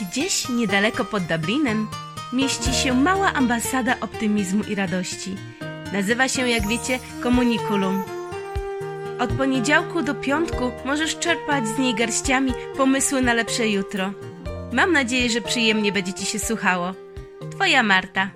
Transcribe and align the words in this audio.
Gdzieś 0.00 0.48
niedaleko 0.48 1.04
pod 1.04 1.22
Dublinem 1.22 1.88
mieści 2.32 2.74
się 2.74 2.94
mała 2.94 3.32
ambasada 3.32 4.00
optymizmu 4.00 4.64
i 4.64 4.74
radości. 4.74 5.34
Nazywa 5.92 6.28
się, 6.28 6.48
jak 6.48 6.68
wiecie, 6.68 6.98
Komunikulum. 7.22 8.02
Od 9.18 9.32
poniedziałku 9.32 10.02
do 10.02 10.14
piątku 10.14 10.72
możesz 10.84 11.18
czerpać 11.18 11.68
z 11.68 11.78
niej 11.78 11.94
garściami 11.94 12.52
pomysły 12.76 13.22
na 13.22 13.34
lepsze 13.34 13.68
jutro. 13.68 14.12
Mam 14.72 14.92
nadzieję, 14.92 15.30
że 15.30 15.40
przyjemnie 15.40 15.92
będzie 15.92 16.12
Ci 16.12 16.26
się 16.26 16.38
słuchało. 16.38 16.94
Twoja 17.50 17.82
Marta. 17.82 18.30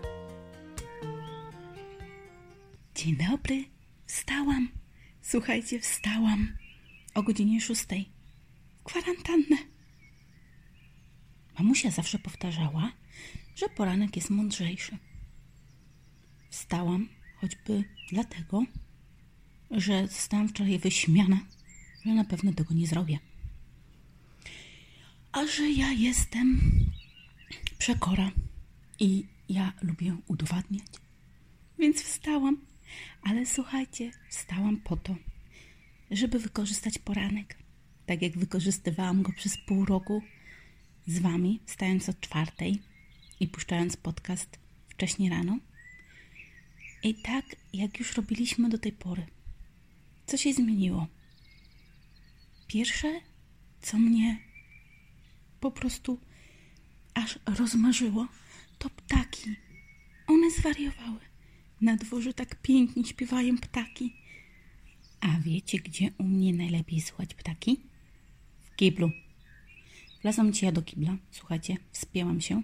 Dzień 2.95 3.17
dobry. 3.31 3.65
Wstałam. 4.07 4.69
Słuchajcie, 5.23 5.81
wstałam 5.81 6.49
o 7.15 7.23
godzinie 7.23 7.61
szóstej. 7.61 8.09
Kwarantannę. 8.85 9.73
Mamusia 11.59 11.91
zawsze 11.91 12.18
powtarzała, 12.18 12.92
że 13.55 13.69
poranek 13.69 14.16
jest 14.16 14.30
mądrzejszy. 14.30 14.98
Wstałam 16.51 17.09
choćby 17.37 17.84
dlatego, 18.10 18.65
że 19.70 20.09
zostałam 20.09 20.48
wczoraj 20.48 20.79
wyśmiana, 20.79 21.41
że 22.06 22.15
na 22.15 22.24
pewno 22.24 22.52
tego 22.52 22.74
nie 22.74 22.87
zrobię. 22.87 23.19
A 25.32 25.46
że 25.46 25.70
ja 25.70 25.93
jestem 25.93 26.60
przekora 27.79 28.30
i 29.01 29.27
ja 29.48 29.73
lubię 29.82 30.16
udowadniać. 30.27 30.87
Więc 31.79 32.02
wstałam, 32.02 32.57
ale 33.23 33.46
słuchajcie, 33.46 34.10
wstałam 34.30 34.77
po 34.77 34.96
to, 34.96 35.16
żeby 36.10 36.38
wykorzystać 36.38 36.98
poranek, 36.98 37.59
tak 38.07 38.23
jak 38.23 38.38
wykorzystywałam 38.38 39.23
go 39.23 39.32
przez 39.32 39.59
pół 39.66 39.84
roku 39.84 40.23
z 41.07 41.19
Wami, 41.19 41.61
wstając 41.67 42.09
o 42.09 42.15
czwartej 42.15 42.83
i 43.41 43.49
puszczając 43.49 43.97
podcast 43.97 44.59
wcześniej 44.88 45.30
rano. 45.30 45.59
I 47.02 47.15
tak, 47.15 47.57
jak 47.73 47.99
już 47.99 48.16
robiliśmy 48.16 48.69
do 48.69 48.79
tej 48.79 48.93
pory. 48.93 49.27
Co 50.27 50.37
się 50.37 50.52
zmieniło? 50.52 51.07
Pierwsze, 52.66 53.21
co 53.80 53.99
mnie 53.99 54.38
po 55.61 55.71
prostu 55.71 56.21
aż 57.15 57.39
rozmarzyło, 57.59 58.29
to 58.79 58.91
ptaki. 58.91 59.57
One 60.27 60.51
zwariowały. 60.51 61.21
Na 61.80 61.96
dworze 61.96 62.35
tak 62.35 62.63
pięknie 62.63 63.05
śpiewają 63.05 63.59
ptaki. 63.59 64.16
A 65.21 65.41
wiecie, 65.41 65.78
gdzie 65.78 66.11
u 66.19 66.25
mnie 66.25 66.53
najlepiej 66.53 67.00
słuchać 67.00 67.34
ptaki? 67.34 67.81
W 68.65 68.77
kiblu. 68.77 69.11
Wlazłam 70.25 70.53
dzisiaj 70.53 70.72
do 70.72 70.83
kibla, 70.83 71.17
słuchajcie, 71.31 71.77
wspięłam 71.93 72.41
się 72.41 72.62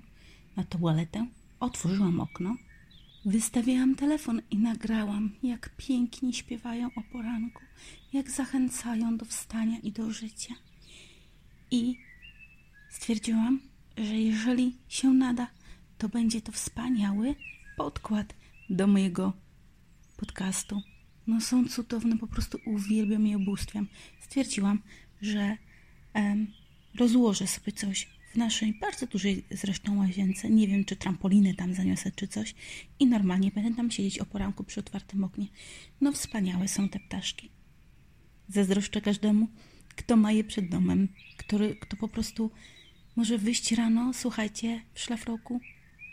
na 0.57 0.65
toaletę, 0.65 1.27
otworzyłam 1.61 2.21
okno, 2.21 2.57
wystawiałam 3.25 3.95
telefon 3.95 4.43
i 4.51 4.59
nagrałam, 4.59 5.31
jak 5.43 5.71
pięknie 5.77 6.33
śpiewają 6.33 6.91
o 6.97 7.03
poranku, 7.13 7.63
jak 8.13 8.31
zachęcają 8.31 9.17
do 9.17 9.25
wstania 9.25 9.79
i 9.79 9.93
do 9.93 10.11
życia. 10.11 10.55
I 11.71 11.97
stwierdziłam, 12.91 13.61
że 13.97 14.17
jeżeli 14.17 14.77
się 14.89 15.09
nada, 15.09 15.47
to 15.99 16.09
będzie 16.09 16.41
to 16.41 16.53
wspaniały 16.53 17.35
podkład 17.77 18.35
do 18.71 18.87
mojego 18.87 19.33
podcastu. 20.17 20.83
No 21.27 21.41
są 21.41 21.69
cudowne, 21.69 22.19
po 22.19 22.27
prostu 22.27 22.59
uwielbiam 22.67 23.27
i 23.27 23.35
obóstwiam. 23.35 23.87
Stwierdziłam, 24.21 24.83
że 25.23 25.57
em, 26.15 26.60
rozłożę 26.95 27.47
sobie 27.47 27.73
coś 27.73 28.09
w 28.33 28.37
naszej 28.37 28.75
bardzo 28.75 29.07
dużej 29.07 29.45
zresztą 29.51 29.99
łazience. 29.99 30.51
Nie 30.51 30.69
wiem, 30.69 30.85
czy 30.85 30.97
trampolinę 30.97 31.55
tam 31.55 31.75
zaniosę, 31.75 32.11
czy 32.17 32.29
coś. 32.29 32.55
I 32.99 33.07
normalnie 33.07 33.51
będę 33.51 33.77
tam 33.77 33.91
siedzieć 33.91 34.19
o 34.19 34.27
poranku 34.27 34.65
przy 34.65 34.81
otwartym 34.81 35.25
oknie. 35.25 35.47
No 36.01 36.13
wspaniałe 36.13 36.69
są 36.69 36.89
te 36.89 37.01
ptaszki. 37.01 37.51
Zazdroszczę 38.49 39.01
każdemu, 39.01 39.49
kto 39.89 40.17
ma 40.17 40.33
je 40.33 40.45
przed 40.45 40.69
domem, 40.69 41.09
który, 41.37 41.77
kto 41.77 41.97
po 41.97 42.09
prostu 42.09 42.51
może 43.17 43.39
wyjść 43.39 43.73
rano, 43.73 44.13
słuchajcie, 44.15 44.83
w 44.95 45.01
szlafroku 45.01 45.61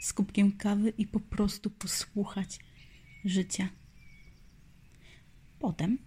z 0.01 0.13
kubkiem 0.13 0.51
kawy 0.51 0.93
i 0.97 1.07
po 1.07 1.19
prostu 1.19 1.69
posłuchać 1.69 2.59
życia. 3.25 3.69
Potem 5.59 5.97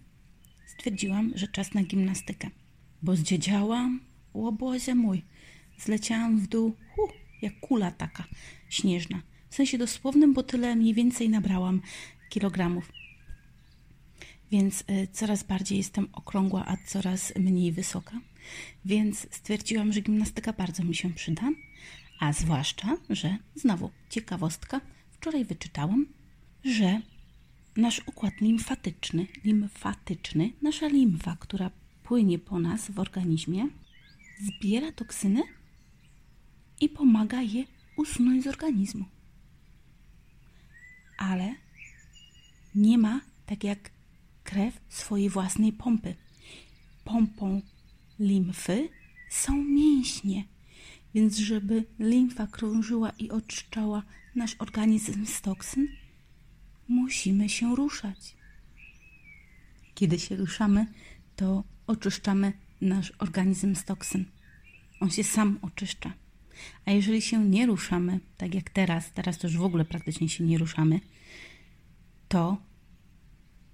stwierdziłam, 0.67 1.31
że 1.35 1.47
czas 1.47 1.73
na 1.73 1.83
gimnastykę, 1.83 2.49
bo 3.01 3.15
zdziedziałam, 3.15 4.10
łobozie 4.33 4.95
mój. 4.95 5.21
Zleciałam 5.77 6.39
w 6.39 6.47
dół, 6.47 6.75
hu, 6.95 7.01
jak 7.41 7.59
kula 7.59 7.91
taka 7.91 8.23
śnieżna. 8.69 9.21
W 9.49 9.55
sensie 9.55 9.77
dosłownym, 9.77 10.33
bo 10.33 10.43
tyle 10.43 10.75
mniej 10.75 10.93
więcej 10.93 11.29
nabrałam 11.29 11.81
kilogramów. 12.29 12.91
Więc 14.51 14.81
y, 14.81 15.07
coraz 15.11 15.43
bardziej 15.43 15.77
jestem 15.77 16.07
okrągła, 16.13 16.65
a 16.67 16.77
coraz 16.85 17.33
mniej 17.35 17.71
wysoka. 17.71 18.19
Więc 18.85 19.27
stwierdziłam, 19.31 19.93
że 19.93 20.01
gimnastyka 20.01 20.53
bardzo 20.53 20.83
mi 20.83 20.95
się 20.95 21.13
przyda. 21.13 21.49
A 22.19 22.33
zwłaszcza, 22.33 22.97
że 23.09 23.37
znowu 23.55 23.91
ciekawostka, 24.09 24.81
wczoraj 25.11 25.45
wyczytałam, 25.45 26.05
że 26.63 27.01
nasz 27.77 28.01
układ 28.05 28.41
limfatyczny, 28.41 29.27
limfatyczny, 29.43 30.51
nasza 30.61 30.87
limfa, 30.87 31.37
która 31.39 31.71
płynie 32.03 32.39
po 32.39 32.59
nas 32.59 32.91
w 32.91 32.99
organizmie, 32.99 33.67
zbiera 34.41 34.91
toksyny 34.91 35.43
i 36.81 36.89
pomaga 36.89 37.41
je 37.41 37.65
usunąć 37.97 38.43
z 38.43 38.47
organizmu. 38.47 39.05
Ale 41.17 41.55
nie 42.75 42.97
ma, 42.97 43.21
tak 43.45 43.63
jak 43.63 43.91
krew, 44.43 44.81
swojej 44.89 45.29
własnej 45.29 45.73
pompy. 45.73 46.15
Pompą 47.03 47.61
limfy 48.19 48.89
są 49.29 49.63
mięśnie, 49.63 50.43
więc 51.13 51.37
żeby 51.37 51.85
limfa 51.99 52.47
krążyła 52.47 53.09
i 53.09 53.29
oczyszczała 53.29 54.03
nasz 54.35 54.55
organizm 54.59 55.25
z 55.25 55.41
toksyn, 55.41 55.87
musimy 56.87 57.49
się 57.49 57.75
ruszać. 57.75 58.35
Kiedy 59.95 60.19
się 60.19 60.35
ruszamy, 60.35 60.87
to 61.35 61.63
oczyszczamy 61.87 62.53
nasz 62.81 63.13
organizm 63.19 63.75
z 63.75 63.85
toksyn. 63.85 64.25
On 64.99 65.09
się 65.09 65.23
sam 65.23 65.59
oczyszcza. 65.61 66.13
A 66.85 66.91
jeżeli 66.91 67.21
się 67.21 67.45
nie 67.45 67.65
ruszamy, 67.65 68.19
tak 68.37 68.55
jak 68.55 68.69
teraz, 68.69 69.11
teraz 69.11 69.37
to 69.37 69.47
już 69.47 69.57
w 69.57 69.63
ogóle 69.63 69.85
praktycznie 69.85 70.29
się 70.29 70.43
nie 70.43 70.57
ruszamy, 70.57 70.99
to 72.27 72.57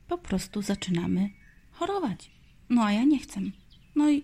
po 0.07 0.17
prostu 0.17 0.61
zaczynamy 0.61 1.29
chorować. 1.71 2.31
No 2.69 2.83
a 2.83 2.91
ja 2.91 3.03
nie 3.03 3.19
chcę. 3.19 3.41
No 3.95 4.11
i 4.11 4.23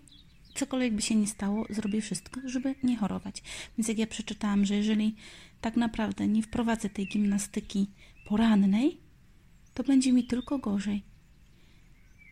cokolwiek 0.53 0.93
by 0.93 1.01
się 1.01 1.15
nie 1.15 1.27
stało, 1.27 1.65
zrobię 1.69 2.01
wszystko, 2.01 2.41
żeby 2.45 2.75
nie 2.83 2.97
chorować. 2.97 3.43
Więc 3.77 3.87
jak 3.87 3.97
ja 3.97 4.07
przeczytałam, 4.07 4.65
że 4.65 4.75
jeżeli 4.75 5.15
tak 5.61 5.75
naprawdę 5.75 6.27
nie 6.27 6.43
wprowadzę 6.43 6.89
tej 6.89 7.07
gimnastyki 7.07 7.87
porannej, 8.25 8.97
to 9.73 9.83
będzie 9.83 10.13
mi 10.13 10.23
tylko 10.23 10.57
gorzej. 10.57 11.03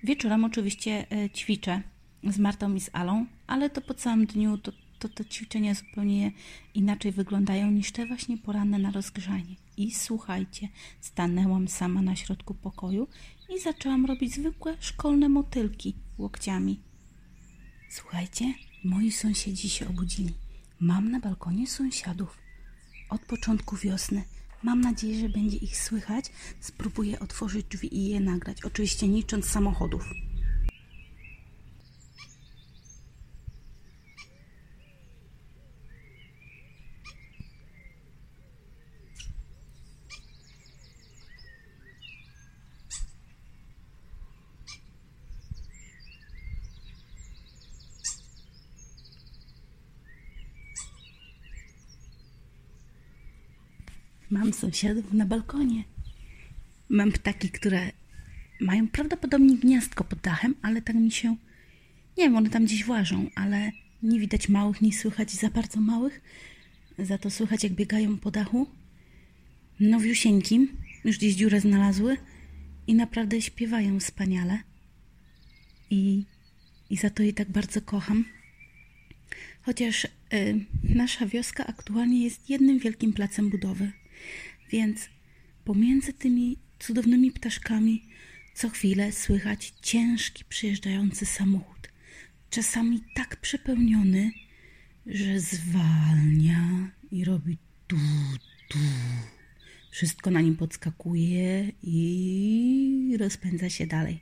Wieczorem 0.04 0.44
oczywiście 0.44 1.12
e, 1.12 1.30
ćwiczę 1.30 1.82
z 2.24 2.40
Martą 2.40 2.76
i 2.76 2.80
z 2.80 2.90
Alą, 2.94 3.26
ale 3.48 3.70
to 3.70 3.82
po 3.82 3.94
całym 3.94 4.26
dniu 4.26 4.58
to, 4.58 4.72
to 5.00 5.10
te 5.10 5.26
ćwiczenia 5.26 5.74
zupełnie 5.74 6.32
inaczej 6.74 7.12
wyglądają 7.12 7.72
niż 7.72 7.92
te 7.92 8.06
właśnie 8.06 8.38
poranne 8.38 8.80
na 8.80 8.92
rozgrzanie. 8.92 9.56
I 9.78 9.92
słuchajcie, 9.92 10.68
stanęłam 11.02 11.68
sama 11.68 12.02
na 12.02 12.16
środku 12.16 12.54
pokoju 12.54 13.08
i 13.56 13.60
zaczęłam 13.60 14.06
robić 14.06 14.34
zwykłe 14.34 14.78
szkolne 14.80 15.30
motylki 15.30 15.96
łokciami. 16.18 16.80
Słuchajcie, 17.90 18.54
moi 18.84 19.12
sąsiedzi 19.12 19.70
się 19.70 19.88
obudzili. 19.88 20.34
Mam 20.80 21.12
na 21.12 21.20
balkonie 21.20 21.68
sąsiadów. 21.68 22.38
Od 23.10 23.22
początku 23.22 23.76
wiosny. 23.76 24.24
Mam 24.64 24.82
nadzieję, 24.82 25.20
że 25.20 25.30
będzie 25.30 25.58
ich 25.58 25.78
słychać. 25.78 26.26
Spróbuję 26.60 27.20
otworzyć 27.20 27.66
drzwi 27.66 27.98
i 27.98 28.10
je 28.10 28.20
nagrać. 28.20 28.66
Oczywiście 28.66 29.08
nie 29.08 29.18
licząc 29.18 29.46
samochodów. 29.46 30.14
Mam 54.32 54.54
sąsiadów 54.54 55.14
na 55.14 55.26
balkonie. 55.26 55.84
Mam 56.90 57.12
ptaki, 57.12 57.50
które 57.50 57.92
mają 58.62 58.88
prawdopodobnie 58.88 59.58
gniazdko 59.58 60.04
pod 60.04 60.20
dachem, 60.20 60.56
ale 60.62 60.82
tak 60.82 60.96
mi 60.96 61.12
się. 61.12 61.36
Nie 62.18 62.24
wiem, 62.24 62.36
one 62.36 62.50
tam 62.50 62.66
gdzieś 62.66 62.84
włażą, 62.84 63.30
ale 63.36 63.72
Nie 64.04 64.20
widać 64.20 64.50
małych, 64.50 64.82
nie 64.82 64.94
słychać 64.94 65.32
za 65.32 65.50
bardzo 65.50 65.82
małych. 65.82 66.22
Za 67.00 67.18
to 67.18 67.30
słychać, 67.30 67.64
jak 67.64 67.74
biegają 67.74 68.18
po 68.18 68.32
dachu. 68.32 68.68
Nowiusieńki, 69.80 70.68
już 71.06 71.18
gdzieś 71.18 71.36
dziurę 71.36 71.62
znalazły 71.62 72.18
i 72.88 72.96
naprawdę 72.96 73.42
śpiewają 73.42 74.00
wspaniale. 74.00 74.60
I, 75.90 76.26
i 76.90 76.98
za 76.98 77.10
to 77.10 77.24
je 77.24 77.34
tak 77.34 77.52
bardzo 77.52 77.82
kocham. 77.82 78.26
Chociaż 79.62 80.06
y, 80.06 80.10
nasza 80.84 81.26
wioska 81.26 81.68
aktualnie 81.68 82.24
jest 82.24 82.50
jednym 82.50 82.80
wielkim 82.80 83.14
placem 83.14 83.50
budowy, 83.50 83.92
więc 84.72 85.10
pomiędzy 85.66 86.14
tymi 86.14 86.58
cudownymi 86.80 87.32
ptaszkami 87.32 88.04
co 88.54 88.70
chwilę 88.70 89.12
słychać 89.12 89.74
ciężki 89.82 90.46
przyjeżdżający 90.50 91.26
samochód, 91.26 91.90
czasami 92.50 93.04
tak 93.16 93.36
przepełniony, 93.36 94.32
że 95.06 95.40
zwalnia 95.40 96.92
i 97.12 97.26
robi 97.26 97.58
tu, 97.88 97.98
tu. 98.70 98.80
Wszystko 99.92 100.32
na 100.32 100.42
nim 100.42 100.56
podskakuje 100.56 101.72
i 101.84 103.18
rozpędza 103.20 103.70
się 103.70 103.88
dalej. 103.88 104.20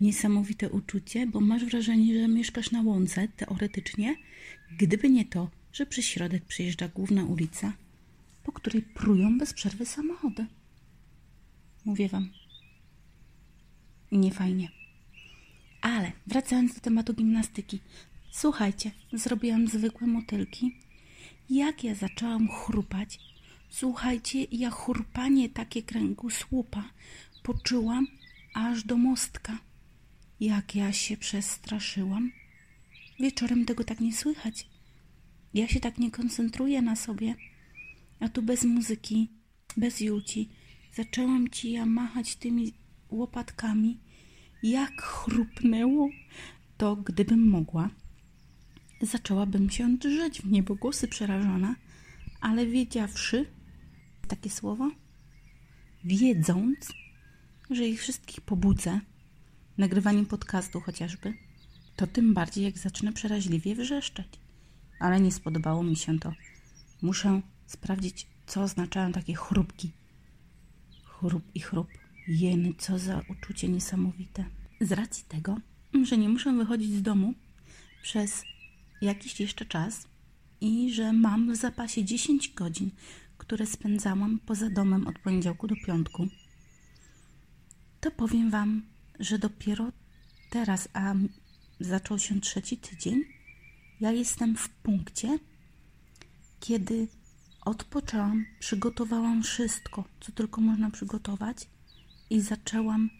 Niesamowite 0.00 0.70
uczucie, 0.70 1.26
bo 1.26 1.40
masz 1.40 1.64
wrażenie, 1.64 2.20
że 2.20 2.28
mieszkasz 2.28 2.70
na 2.70 2.82
łące, 2.82 3.28
teoretycznie, 3.36 4.16
gdyby 4.78 5.10
nie 5.10 5.24
to, 5.24 5.50
że 5.72 5.86
przez 5.86 6.04
środek 6.04 6.44
przyjeżdża 6.44 6.88
główna 6.88 7.24
ulica, 7.24 7.72
po 8.48 8.52
której 8.52 8.82
prują 8.82 9.38
bez 9.38 9.52
przerwy 9.52 9.86
samochody. 9.86 10.46
Mówię 11.84 12.08
wam, 12.08 12.30
nie 14.12 14.32
fajnie. 14.32 14.68
Ale 15.80 16.12
wracając 16.26 16.74
do 16.74 16.80
tematu 16.80 17.14
gimnastyki. 17.14 17.80
Słuchajcie, 18.30 18.90
zrobiłam 19.12 19.68
zwykłe 19.68 20.06
motylki. 20.06 20.76
Jak 21.50 21.84
ja 21.84 21.94
zaczęłam 21.94 22.48
chrupać, 22.48 23.20
słuchajcie, 23.70 24.44
ja 24.52 24.70
chrupanie 24.70 25.48
takie 25.48 25.82
kręgosłupa 25.82 26.84
poczułam 27.42 28.06
aż 28.54 28.84
do 28.84 28.96
mostka. 28.96 29.58
Jak 30.40 30.74
ja 30.74 30.92
się 30.92 31.16
przestraszyłam. 31.16 32.32
Wieczorem 33.20 33.64
tego 33.64 33.84
tak 33.84 34.00
nie 34.00 34.12
słychać. 34.12 34.66
Ja 35.54 35.68
się 35.68 35.80
tak 35.80 35.98
nie 35.98 36.10
koncentruję 36.10 36.82
na 36.82 36.96
sobie. 36.96 37.34
A 38.20 38.28
tu 38.28 38.42
bez 38.42 38.64
muzyki, 38.64 39.28
bez 39.76 40.00
Julci, 40.00 40.48
zaczęłam 40.94 41.48
ci 41.48 41.72
ja 41.72 41.86
machać 41.86 42.36
tymi 42.36 42.72
łopatkami. 43.10 43.98
Jak 44.62 45.02
chrupnęło, 45.02 46.08
to 46.76 46.96
gdybym 46.96 47.48
mogła, 47.48 47.90
zaczęłabym 49.02 49.70
się 49.70 49.96
drżeć 49.96 50.42
w 50.42 50.50
niebogłosy 50.50 51.08
przerażona, 51.08 51.76
ale 52.40 52.66
wiedziawszy, 52.66 53.46
takie 54.28 54.50
słowo, 54.50 54.90
wiedząc, 56.04 56.92
że 57.70 57.86
ich 57.86 58.00
wszystkich 58.00 58.40
pobudzę, 58.40 59.00
nagrywaniem 59.78 60.26
podcastu 60.26 60.80
chociażby, 60.80 61.34
to 61.96 62.06
tym 62.06 62.34
bardziej 62.34 62.64
jak 62.64 62.78
zacznę 62.78 63.12
przeraźliwie 63.12 63.74
wrzeszczeć. 63.74 64.28
Ale 65.00 65.20
nie 65.20 65.32
spodobało 65.32 65.82
mi 65.82 65.96
się 65.96 66.18
to. 66.18 66.32
Muszę 67.02 67.42
sprawdzić, 67.68 68.26
co 68.46 68.62
oznaczają 68.62 69.12
takie 69.12 69.34
chrupki. 69.34 69.92
Chrup 71.04 71.44
i 71.54 71.60
chrup. 71.60 71.88
Jeny, 72.28 72.74
co 72.78 72.98
za 72.98 73.22
uczucie 73.28 73.68
niesamowite. 73.68 74.44
Z 74.80 74.92
racji 74.92 75.24
tego, 75.28 75.56
że 76.02 76.18
nie 76.18 76.28
muszę 76.28 76.52
wychodzić 76.52 76.94
z 76.94 77.02
domu 77.02 77.34
przez 78.02 78.42
jakiś 79.00 79.40
jeszcze 79.40 79.66
czas 79.66 80.08
i 80.60 80.92
że 80.92 81.12
mam 81.12 81.52
w 81.52 81.56
zapasie 81.56 82.04
10 82.04 82.52
godzin, 82.54 82.90
które 83.38 83.66
spędzałam 83.66 84.40
poza 84.46 84.70
domem 84.70 85.06
od 85.06 85.18
poniedziałku 85.18 85.66
do 85.66 85.74
piątku, 85.86 86.28
to 88.00 88.10
powiem 88.10 88.50
Wam, 88.50 88.82
że 89.20 89.38
dopiero 89.38 89.92
teraz, 90.50 90.88
a 90.92 91.14
zaczął 91.80 92.18
się 92.18 92.40
trzeci 92.40 92.76
tydzień, 92.76 93.24
ja 94.00 94.12
jestem 94.12 94.56
w 94.56 94.68
punkcie, 94.68 95.38
kiedy 96.60 97.08
odpoczęłam, 97.60 98.46
przygotowałam 98.58 99.42
wszystko, 99.42 100.04
co 100.20 100.32
tylko 100.32 100.60
można 100.60 100.90
przygotować 100.90 101.56
i 102.30 102.40
zaczęłam 102.40 103.10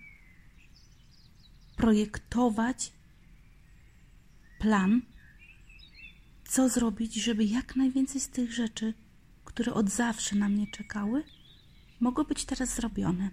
projektować 1.76 2.92
plan, 4.58 5.02
co 6.48 6.68
zrobić, 6.68 7.14
żeby 7.14 7.44
jak 7.44 7.76
najwięcej 7.76 8.20
z 8.20 8.28
tych 8.28 8.52
rzeczy, 8.52 8.94
które 9.44 9.74
od 9.74 9.90
zawsze 9.90 10.36
na 10.36 10.48
mnie 10.48 10.66
czekały, 10.66 11.24
mogło 12.00 12.24
być 12.24 12.44
teraz 12.44 12.74
zrobione. 12.74 13.30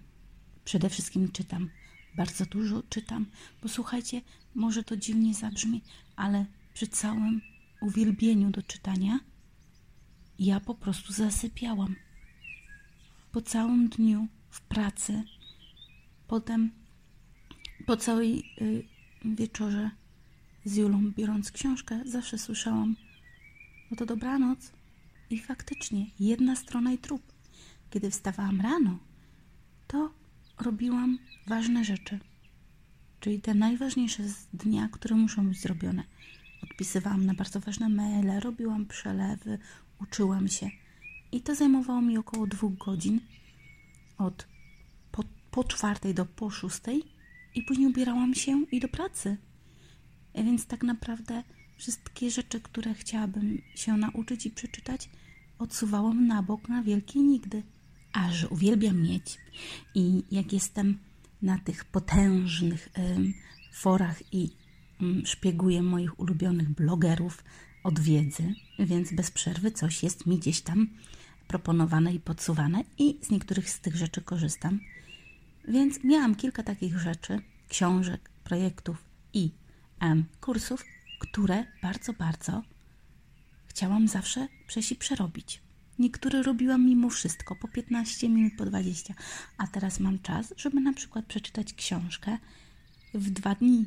Przede 0.65 0.89
wszystkim 0.89 1.31
czytam. 1.31 1.69
Bardzo 2.17 2.45
dużo 2.45 2.83
czytam, 2.89 3.25
bo 3.61 3.69
słuchajcie, 3.69 4.21
może 4.55 4.83
to 4.83 4.97
dziwnie 4.97 5.33
zabrzmi, 5.33 5.81
ale 6.15 6.45
przy 6.73 6.87
całym 6.87 7.41
uwielbieniu 7.81 8.51
do 8.51 8.63
czytania 8.63 9.19
ja 10.39 10.59
po 10.59 10.75
prostu 10.75 11.13
zasypiałam. 11.13 11.95
Po 13.31 13.41
całym 13.41 13.89
dniu 13.89 14.27
w 14.49 14.61
pracy, 14.61 15.23
potem 16.27 16.71
po 17.85 17.97
całej 17.97 18.53
y, 18.61 18.83
wieczorze 19.25 19.89
z 20.65 20.75
Julą 20.75 21.11
biorąc 21.17 21.51
książkę, 21.51 22.01
zawsze 22.05 22.37
słyszałam: 22.37 22.95
No 23.91 23.97
to 23.97 24.05
dobranoc. 24.05 24.71
I 25.29 25.39
faktycznie, 25.39 26.05
jedna 26.19 26.55
strona 26.55 26.91
i 26.91 26.97
trup. 26.97 27.21
Kiedy 27.89 28.11
wstawałam 28.11 28.61
rano, 28.61 28.97
to 29.87 30.13
robiłam 30.59 31.19
ważne 31.47 31.85
rzeczy, 31.85 32.19
czyli 33.19 33.41
te 33.41 33.53
najważniejsze 33.53 34.29
z 34.29 34.47
dnia, 34.53 34.89
które 34.91 35.15
muszą 35.15 35.47
być 35.47 35.61
zrobione. 35.61 36.03
Odpisywałam 36.63 37.25
na 37.25 37.33
bardzo 37.33 37.59
ważne 37.59 37.89
maile, 37.89 38.39
robiłam 38.39 38.85
przelewy, 38.85 39.59
uczyłam 40.01 40.47
się. 40.47 40.69
I 41.31 41.41
to 41.41 41.55
zajmowało 41.55 42.01
mi 42.01 42.17
około 42.17 42.47
dwóch 42.47 42.77
godzin 42.77 43.19
od 44.17 44.47
po, 45.11 45.23
po 45.51 45.63
czwartej 45.63 46.13
do 46.13 46.25
po 46.25 46.49
szóstej 46.49 47.03
i 47.55 47.61
później 47.61 47.87
ubierałam 47.87 48.35
się 48.35 48.65
i 48.71 48.79
do 48.79 48.87
pracy. 48.87 49.37
Więc 50.35 50.65
tak 50.65 50.83
naprawdę 50.83 51.43
wszystkie 51.77 52.31
rzeczy, 52.31 52.61
które 52.61 52.93
chciałabym 52.93 53.61
się 53.75 53.97
nauczyć 53.97 54.45
i 54.45 54.51
przeczytać, 54.51 55.09
odsuwałam 55.59 56.27
na 56.27 56.43
bok 56.43 56.69
na 56.69 56.83
wielkie 56.83 57.19
nigdy. 57.19 57.63
A 58.13 58.31
że 58.31 58.49
uwielbiam 58.49 59.01
mieć 59.01 59.37
i 59.95 60.23
jak 60.31 60.53
jestem 60.53 60.99
na 61.41 61.59
tych 61.59 61.85
potężnych 61.85 62.89
ym, 62.97 63.33
forach 63.73 64.33
i 64.33 64.49
ym, 65.01 65.25
szpieguję 65.25 65.83
moich 65.83 66.19
ulubionych 66.19 66.69
blogerów 66.69 67.43
od 67.83 67.99
wiedzy, 67.99 68.53
więc 68.79 69.13
bez 69.13 69.31
przerwy 69.31 69.71
coś 69.71 70.03
jest 70.03 70.25
mi 70.25 70.37
gdzieś 70.37 70.61
tam 70.61 70.87
proponowane 71.47 72.13
i 72.13 72.19
podsuwane 72.19 72.83
i 72.97 73.17
z 73.21 73.29
niektórych 73.29 73.69
z 73.69 73.79
tych 73.79 73.95
rzeczy 73.95 74.21
korzystam. 74.21 74.79
Więc 75.67 76.03
miałam 76.03 76.35
kilka 76.35 76.63
takich 76.63 76.99
rzeczy, 76.99 77.41
książek, 77.69 78.29
projektów 78.43 79.05
i 79.33 79.51
em, 79.99 80.25
kursów, 80.41 80.85
które 81.19 81.65
bardzo, 81.81 82.13
bardzo 82.13 82.61
chciałam 83.75 84.07
zawsze 84.07 84.47
przejść 84.67 84.91
i 84.91 84.95
przerobić. 84.95 85.61
Niektóre 85.99 86.43
robiłam 86.43 86.85
mimo 86.85 87.09
wszystko 87.09 87.55
po 87.55 87.67
15 87.67 88.29
minut, 88.29 88.53
po 88.57 88.65
20, 88.65 89.13
a 89.57 89.67
teraz 89.67 89.99
mam 89.99 90.19
czas, 90.19 90.53
żeby 90.57 90.81
na 90.81 90.93
przykład 90.93 91.25
przeczytać 91.25 91.73
książkę 91.73 92.37
w 93.13 93.29
dwa 93.29 93.55
dni. 93.55 93.85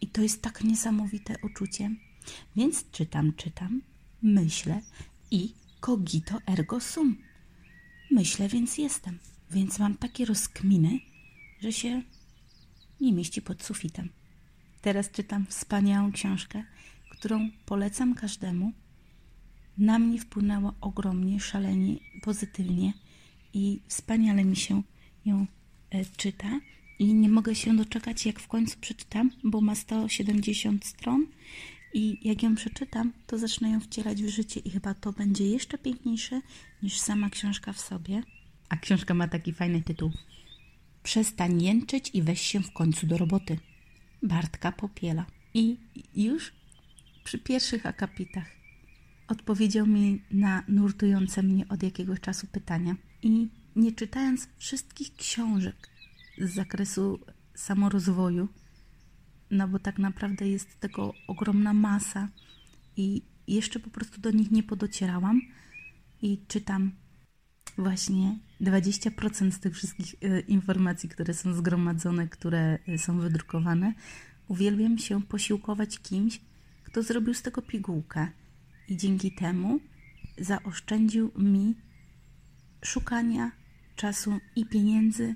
I 0.00 0.06
to 0.06 0.22
jest 0.22 0.42
tak 0.42 0.64
niesamowite 0.64 1.34
uczucie. 1.42 1.90
Więc 2.56 2.90
czytam, 2.90 3.32
czytam, 3.32 3.82
myślę 4.22 4.80
i 5.30 5.54
cogito 5.80 6.40
ergo 6.46 6.80
sum. 6.80 7.16
Myślę, 8.10 8.48
więc 8.48 8.78
jestem. 8.78 9.18
Więc 9.50 9.78
mam 9.78 9.94
takie 9.96 10.24
rozkminy, 10.24 11.00
że 11.60 11.72
się 11.72 12.02
nie 13.00 13.12
mieści 13.12 13.42
pod 13.42 13.62
sufitem. 13.62 14.08
Teraz 14.82 15.10
czytam 15.10 15.46
wspaniałą 15.46 16.12
książkę, 16.12 16.64
którą 17.10 17.50
polecam 17.66 18.14
każdemu. 18.14 18.72
Na 19.78 19.98
mnie 19.98 20.20
wpłynęła 20.20 20.74
ogromnie, 20.80 21.40
szalenie, 21.40 21.96
pozytywnie 22.22 22.92
i 23.54 23.80
wspaniale 23.86 24.44
mi 24.44 24.56
się 24.56 24.82
ją 25.24 25.46
e, 25.90 26.04
czyta. 26.04 26.60
I 26.98 27.14
nie 27.14 27.28
mogę 27.28 27.54
się 27.54 27.76
doczekać, 27.76 28.26
jak 28.26 28.40
w 28.40 28.48
końcu 28.48 28.78
przeczytam, 28.80 29.30
bo 29.44 29.60
ma 29.60 29.74
170 29.74 30.86
stron. 30.86 31.26
I 31.94 32.28
jak 32.28 32.42
ją 32.42 32.54
przeczytam, 32.54 33.12
to 33.26 33.38
zacznę 33.38 33.70
ją 33.70 33.80
wcielać 33.80 34.22
w 34.22 34.28
życie, 34.28 34.60
i 34.60 34.70
chyba 34.70 34.94
to 34.94 35.12
będzie 35.12 35.46
jeszcze 35.46 35.78
piękniejsze 35.78 36.40
niż 36.82 36.98
sama 36.98 37.30
książka 37.30 37.72
w 37.72 37.80
sobie. 37.80 38.22
A 38.68 38.76
książka 38.76 39.14
ma 39.14 39.28
taki 39.28 39.52
fajny 39.52 39.82
tytuł: 39.82 40.12
Przestań 41.02 41.62
jęczeć 41.62 42.10
i 42.14 42.22
weź 42.22 42.40
się 42.40 42.60
w 42.60 42.72
końcu 42.72 43.06
do 43.06 43.18
roboty. 43.18 43.58
Bartka 44.22 44.72
Popiela. 44.72 45.26
I 45.54 45.76
już 46.14 46.52
przy 47.24 47.38
pierwszych 47.38 47.86
akapitach 47.86 48.46
odpowiedział 49.28 49.86
mi 49.86 50.22
na 50.30 50.62
nurtujące 50.68 51.42
mnie 51.42 51.68
od 51.68 51.82
jakiegoś 51.82 52.20
czasu 52.20 52.46
pytania. 52.46 52.96
I 53.22 53.48
nie 53.76 53.92
czytając 53.92 54.48
wszystkich 54.58 55.16
książek 55.16 55.88
z 56.38 56.54
zakresu 56.54 57.18
samorozwoju, 57.54 58.48
no 59.50 59.68
bo 59.68 59.78
tak 59.78 59.98
naprawdę 59.98 60.48
jest 60.48 60.80
tego 60.80 61.14
ogromna 61.26 61.72
masa 61.72 62.28
i 62.96 63.22
jeszcze 63.48 63.80
po 63.80 63.90
prostu 63.90 64.20
do 64.20 64.30
nich 64.30 64.50
nie 64.50 64.62
podocierałam 64.62 65.40
i 66.22 66.38
czytam 66.48 66.92
właśnie 67.78 68.38
20% 68.60 69.50
z 69.50 69.60
tych 69.60 69.74
wszystkich 69.74 70.14
e, 70.22 70.40
informacji, 70.40 71.08
które 71.08 71.34
są 71.34 71.54
zgromadzone, 71.54 72.28
które 72.28 72.78
e, 72.88 72.98
są 72.98 73.18
wydrukowane. 73.18 73.94
Uwielbiam 74.48 74.98
się 74.98 75.22
posiłkować 75.22 75.98
kimś, 75.98 76.40
kto 76.84 77.02
zrobił 77.02 77.34
z 77.34 77.42
tego 77.42 77.62
pigułkę 77.62 78.28
i 78.88 78.96
dzięki 78.96 79.32
temu 79.32 79.80
zaoszczędził 80.38 81.32
mi 81.36 81.74
szukania 82.84 83.52
czasu 83.96 84.40
i 84.56 84.66
pieniędzy 84.66 85.34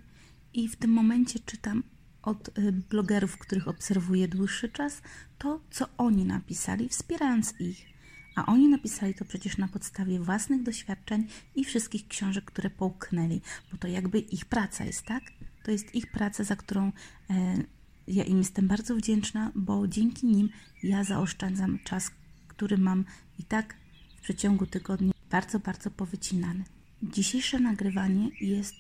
i 0.55 0.69
w 0.69 0.77
tym 0.77 0.91
momencie 0.91 1.39
czytam 1.39 1.83
od 2.23 2.59
y, 2.59 2.73
blogerów, 2.73 3.39
których 3.39 3.69
obserwuję 3.69 4.29
dłuższy 4.29 4.69
czas, 4.69 5.03
to 5.39 5.61
co 5.71 5.87
oni 5.99 6.25
napisali, 6.25 6.89
wspierając 6.89 7.61
ich. 7.61 7.93
A 8.35 8.47
oni 8.47 8.69
napisali 8.69 9.15
to 9.15 9.25
przecież 9.25 9.59
na 9.59 9.69
podstawie 9.69 10.21
własnych 10.21 10.63
doświadczeń 10.63 11.27
i 11.55 11.65
wszystkich 11.65 12.09
książek, 12.09 12.45
które 12.45 12.71
połknęli, 12.71 13.41
bo 13.73 13.79
to 13.79 13.89
jakby 13.89 14.19
ich 14.19 14.45
praca 14.45 14.85
jest, 14.85 15.03
tak? 15.03 15.23
To 15.63 15.71
jest 15.71 15.95
ich 15.95 16.11
praca, 16.11 16.45
za 16.45 16.57
którą 16.57 16.93
e, 17.31 17.57
ja 18.07 18.25
im 18.25 18.39
jestem 18.39 18.69
bardzo 18.69 18.97
wdzięczna, 18.97 19.53
bo 19.55 19.89
dzięki 19.89 20.27
nim 20.27 20.49
ja 20.83 21.05
zaoszczędzam 21.05 21.79
czas, 21.85 22.11
który 22.49 22.79
mam 22.79 23.05
i 23.39 23.45
tak 23.45 23.77
w 24.19 24.21
przeciągu 24.21 24.67
tygodnia 24.67 25.13
bardzo, 25.31 25.59
bardzo 25.59 25.91
powycinany. 25.91 26.65
Dzisiejsze 27.03 27.61
nagrywanie 27.61 28.31
jest 28.41 28.75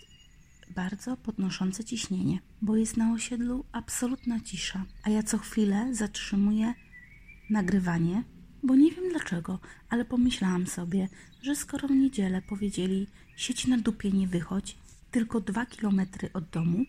bardzo 0.75 1.17
podnoszące 1.17 1.85
ciśnienie, 1.85 2.39
bo 2.63 2.77
jest 2.77 2.97
na 2.97 3.13
osiedlu 3.13 3.65
absolutna 3.73 4.41
cisza, 4.41 4.85
a 5.03 5.11
ja 5.11 5.23
co 5.23 5.39
chwilę 5.39 5.95
zatrzymuję 5.95 6.75
nagrywanie, 7.51 8.25
bo 8.63 8.75
nie 8.75 8.91
wiem 8.91 9.05
dlaczego, 9.11 9.59
ale 9.89 10.05
pomyślałam 10.05 10.67
sobie, 10.67 11.09
że 11.43 11.57
skoro 11.57 11.89
w 11.89 11.91
niedzielę 11.91 12.43
powiedzieli 12.43 13.07
sieć 13.37 13.67
na 13.67 13.79
dupie 13.79 14.11
nie 14.11 14.29
wychodź, 14.29 14.79
tylko 15.11 15.41
dwa 15.41 15.67
kilometry 15.67 16.31
od 16.33 16.51
domu, 16.51 16.85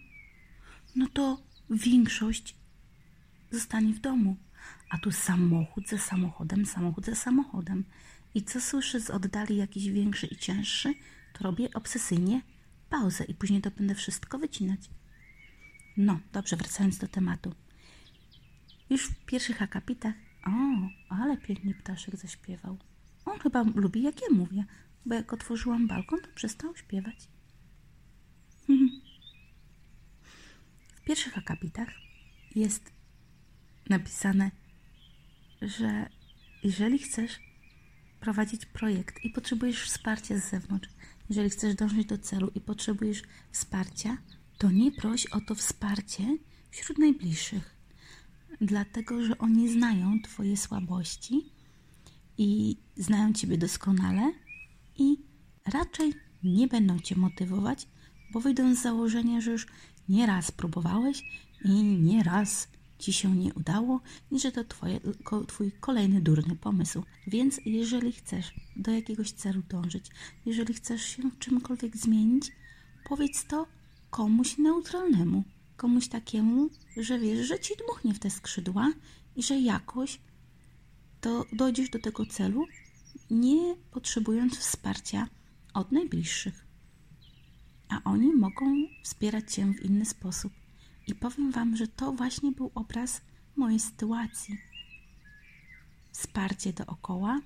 no 0.95 1.07
to 1.13 1.41
większość 1.69 2.55
zostanie 3.51 3.93
w 3.93 3.99
domu. 3.99 4.37
A 4.89 4.97
tu 4.97 5.11
samochód 5.11 5.89
za 5.89 5.97
samochodem, 5.97 6.65
samochód 6.65 7.05
za 7.05 7.15
samochodem. 7.15 7.83
I 8.35 8.43
co 8.43 8.61
słyszę 8.61 8.99
z 8.99 9.09
oddali 9.09 9.57
jakiś 9.57 9.89
większy 9.89 10.27
i 10.27 10.35
cięższy, 10.35 10.93
to 11.33 11.43
robię 11.43 11.69
obsesyjnie 11.73 12.41
pauzę 12.93 13.23
i 13.23 13.33
później 13.33 13.61
to 13.61 13.71
będę 13.71 13.95
wszystko 13.95 14.39
wycinać. 14.39 14.79
No, 15.97 16.19
dobrze, 16.33 16.55
wracając 16.55 16.97
do 16.97 17.07
tematu. 17.07 17.55
Już 18.89 19.07
w 19.07 19.25
pierwszych 19.25 19.61
akapitach, 19.61 20.15
o, 20.47 20.51
ale 21.09 21.37
pięknie 21.37 21.73
ptaszek 21.73 22.15
zaśpiewał. 22.15 22.77
On 23.25 23.39
chyba 23.39 23.63
lubi, 23.75 24.01
jak 24.01 24.21
ja 24.21 24.27
mówię, 24.31 24.65
bo 25.05 25.15
jak 25.15 25.33
otworzyłam 25.33 25.87
balkon, 25.87 26.19
to 26.21 26.27
przestał 26.35 26.75
śpiewać. 26.75 27.27
W 30.95 31.01
pierwszych 31.05 31.37
akapitach 31.37 31.89
jest 32.55 32.91
napisane, 33.89 34.51
że 35.61 36.09
jeżeli 36.63 36.99
chcesz 36.99 37.39
prowadzić 38.19 38.65
projekt 38.65 39.23
i 39.23 39.29
potrzebujesz 39.29 39.83
wsparcia 39.83 40.37
z 40.37 40.49
zewnątrz, 40.49 40.89
jeżeli 41.29 41.49
chcesz 41.49 41.75
dążyć 41.75 42.07
do 42.07 42.17
celu 42.17 42.51
i 42.55 42.61
potrzebujesz 42.61 43.23
wsparcia, 43.51 44.17
to 44.57 44.71
nie 44.71 44.91
proś 44.91 45.25
o 45.25 45.41
to 45.41 45.55
wsparcie 45.55 46.37
wśród 46.71 46.97
najbliższych, 46.97 47.75
dlatego 48.61 49.23
że 49.23 49.37
oni 49.37 49.69
znają 49.69 50.21
Twoje 50.23 50.57
słabości 50.57 51.51
i 52.37 52.77
znają 52.97 53.33
Ciebie 53.33 53.57
doskonale 53.57 54.33
i 54.97 55.17
raczej 55.65 56.13
nie 56.43 56.67
będą 56.67 56.99
Cię 56.99 57.15
motywować, 57.15 57.87
bo 58.33 58.39
wyjdą 58.39 58.75
z 58.75 58.81
założenia, 58.81 59.41
że 59.41 59.51
już 59.51 59.67
nie 60.09 60.25
raz 60.25 60.51
próbowałeś 60.51 61.23
i 61.65 61.83
nie 61.83 62.23
raz 62.23 62.67
ci 63.03 63.13
się 63.13 63.35
nie 63.35 63.53
udało 63.53 64.01
i 64.31 64.39
że 64.39 64.51
to 64.51 64.63
twoje, 64.63 64.99
twój 65.47 65.71
kolejny 65.71 66.21
durny 66.21 66.55
pomysł. 66.55 67.03
Więc 67.27 67.59
jeżeli 67.65 68.11
chcesz 68.11 68.53
do 68.75 68.91
jakiegoś 68.91 69.31
celu 69.31 69.61
dążyć, 69.69 70.05
jeżeli 70.45 70.73
chcesz 70.73 71.01
się 71.01 71.23
czymkolwiek 71.39 71.97
zmienić, 71.97 72.51
powiedz 73.09 73.45
to 73.45 73.67
komuś 74.09 74.57
neutralnemu, 74.57 75.43
komuś 75.77 76.07
takiemu, 76.07 76.69
że 76.97 77.19
wiesz, 77.19 77.47
że 77.47 77.59
ci 77.59 77.73
dmuchnie 77.85 78.13
w 78.13 78.19
te 78.19 78.29
skrzydła 78.29 78.93
i 79.35 79.43
że 79.43 79.59
jakoś 79.59 80.19
to 81.21 81.45
dojdziesz 81.53 81.89
do 81.89 81.99
tego 81.99 82.25
celu, 82.25 82.65
nie 83.31 83.75
potrzebując 83.91 84.57
wsparcia 84.57 85.27
od 85.73 85.91
najbliższych. 85.91 86.65
A 87.89 88.03
oni 88.03 88.33
mogą 88.33 88.87
wspierać 89.03 89.53
cię 89.53 89.65
w 89.65 89.85
inny 89.85 90.05
sposób. 90.05 90.62
I 91.07 91.15
powiem 91.15 91.51
Wam, 91.51 91.75
że 91.75 91.87
to 91.87 92.11
właśnie 92.11 92.51
był 92.51 92.71
obraz 92.75 93.21
mojej 93.55 93.79
sytuacji. 93.79 94.57
Wsparcie 96.11 96.73
dookoła, 96.73 97.41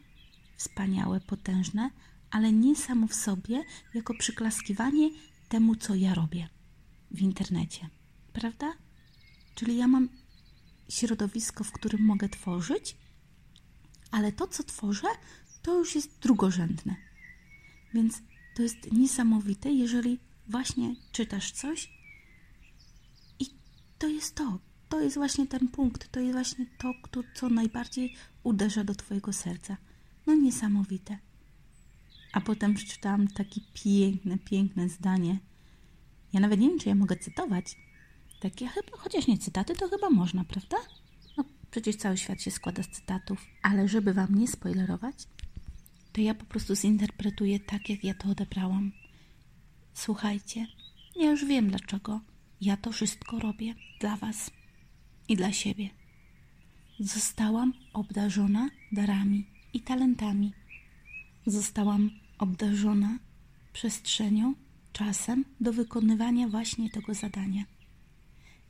wspaniałe, 0.57 1.19
potężne, 1.19 1.89
ale 2.31 2.51
nie 2.51 2.75
samo 2.75 3.07
w 3.07 3.15
sobie, 3.15 3.63
jako 3.93 4.13
przyklaskiwanie 4.13 5.09
temu, 5.49 5.75
co 5.75 5.95
ja 5.95 6.13
robię 6.13 6.49
w 7.11 7.21
internecie. 7.21 7.89
Prawda? 8.33 8.73
Czyli 9.55 9.77
ja 9.77 9.87
mam 9.87 10.09
środowisko, 10.89 11.63
w 11.63 11.71
którym 11.71 12.01
mogę 12.01 12.29
tworzyć, 12.29 12.97
ale 14.11 14.31
to, 14.31 14.47
co 14.47 14.63
tworzę, 14.63 15.07
to 15.61 15.79
już 15.79 15.95
jest 15.95 16.19
drugorzędne. 16.19 16.95
Więc 17.93 18.21
to 18.55 18.61
jest 18.61 18.91
niesamowite, 18.91 19.71
jeżeli 19.71 20.19
właśnie 20.47 20.95
czytasz 21.11 21.51
coś 21.51 21.96
to 23.99 24.07
jest 24.07 24.35
to. 24.35 24.59
To 24.89 24.99
jest 25.01 25.15
właśnie 25.15 25.47
ten 25.47 25.67
punkt, 25.67 26.11
to 26.11 26.19
jest 26.19 26.33
właśnie 26.33 26.65
to, 27.11 27.23
co 27.35 27.49
najbardziej 27.49 28.13
uderza 28.43 28.83
do 28.83 28.95
Twojego 28.95 29.33
serca. 29.33 29.77
No 30.27 30.35
niesamowite. 30.35 31.17
A 32.33 32.41
potem 32.41 32.73
przeczytałam 32.73 33.27
takie 33.27 33.61
piękne, 33.73 34.37
piękne 34.37 34.89
zdanie. 34.89 35.39
Ja 36.33 36.39
nawet 36.39 36.59
nie 36.59 36.69
wiem, 36.69 36.79
czy 36.79 36.89
ja 36.89 36.95
mogę 36.95 37.15
cytować. 37.15 37.75
Takie 38.39 38.67
chyba, 38.67 38.97
chociaż 38.97 39.27
nie 39.27 39.37
cytaty, 39.37 39.75
to 39.75 39.89
chyba 39.89 40.09
można, 40.09 40.43
prawda? 40.43 40.77
No 41.37 41.43
przecież 41.71 41.95
cały 41.95 42.17
świat 42.17 42.41
się 42.41 42.51
składa 42.51 42.83
z 42.83 42.89
cytatów. 42.89 43.45
Ale 43.61 43.87
żeby 43.87 44.13
Wam 44.13 44.35
nie 44.35 44.47
spoilerować, 44.47 45.15
to 46.13 46.21
ja 46.21 46.33
po 46.35 46.45
prostu 46.45 46.75
zinterpretuję 46.75 47.59
tak, 47.59 47.89
jak 47.89 48.03
ja 48.03 48.13
to 48.13 48.29
odebrałam. 48.29 48.91
Słuchajcie, 49.93 50.67
ja 51.15 51.31
już 51.31 51.45
wiem 51.45 51.69
dlaczego 51.69 52.21
ja 52.61 52.77
to 52.77 52.91
wszystko 52.91 53.39
robię 53.39 53.75
dla 53.99 54.17
Was 54.17 54.51
i 55.27 55.35
dla 55.35 55.51
siebie. 55.51 55.89
Zostałam 56.99 57.73
obdarzona 57.93 58.69
darami 58.91 59.45
i 59.73 59.81
talentami. 59.81 60.53
Zostałam 61.45 62.11
obdarzona 62.37 63.19
przestrzenią, 63.73 64.53
czasem 64.93 65.45
do 65.59 65.73
wykonywania 65.73 66.47
właśnie 66.47 66.89
tego 66.89 67.13
zadania. 67.13 67.63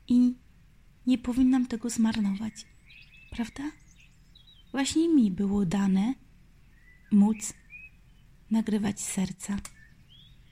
I 0.08 0.34
nie 1.06 1.18
powinnam 1.18 1.66
tego 1.66 1.90
zmarnować, 1.90 2.66
prawda? 3.30 3.62
Właśnie 4.72 5.08
mi 5.08 5.30
było 5.30 5.66
dane 5.66 6.14
móc 7.12 7.54
nagrywać 8.50 9.00
serca, 9.00 9.56